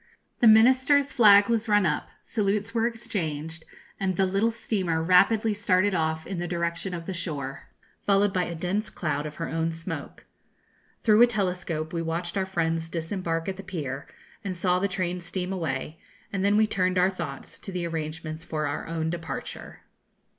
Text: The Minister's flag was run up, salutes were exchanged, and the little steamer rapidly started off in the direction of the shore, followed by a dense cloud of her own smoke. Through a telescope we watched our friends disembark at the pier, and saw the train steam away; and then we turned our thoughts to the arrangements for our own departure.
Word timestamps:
The 0.39 0.47
Minister's 0.47 1.13
flag 1.13 1.47
was 1.47 1.67
run 1.69 1.85
up, 1.85 2.09
salutes 2.23 2.73
were 2.73 2.87
exchanged, 2.87 3.63
and 3.99 4.15
the 4.15 4.25
little 4.25 4.49
steamer 4.49 4.99
rapidly 4.99 5.53
started 5.53 5.93
off 5.93 6.25
in 6.25 6.39
the 6.39 6.47
direction 6.47 6.95
of 6.95 7.05
the 7.05 7.13
shore, 7.13 7.67
followed 8.07 8.33
by 8.33 8.45
a 8.45 8.55
dense 8.55 8.89
cloud 8.89 9.27
of 9.27 9.35
her 9.35 9.47
own 9.47 9.71
smoke. 9.71 10.25
Through 11.03 11.21
a 11.21 11.27
telescope 11.27 11.93
we 11.93 12.01
watched 12.01 12.35
our 12.35 12.47
friends 12.47 12.89
disembark 12.89 13.47
at 13.47 13.57
the 13.57 13.63
pier, 13.63 14.07
and 14.43 14.57
saw 14.57 14.79
the 14.79 14.87
train 14.87 15.21
steam 15.21 15.53
away; 15.53 15.99
and 16.33 16.43
then 16.43 16.57
we 16.57 16.65
turned 16.65 16.97
our 16.97 17.11
thoughts 17.11 17.59
to 17.59 17.71
the 17.71 17.85
arrangements 17.85 18.43
for 18.43 18.65
our 18.65 18.87
own 18.87 19.11
departure. 19.11 19.81